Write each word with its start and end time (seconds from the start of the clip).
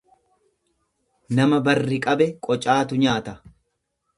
Nama 1.39 1.59
barri 1.67 1.99
qabe 2.07 2.27
qocaatu 2.49 2.99
nyaata. 3.05 3.37